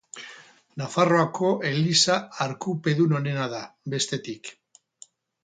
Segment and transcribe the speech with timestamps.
[0.81, 2.15] Nafarroako eliza
[2.47, 3.61] arkupedun onena da,
[3.97, 4.53] bestetik.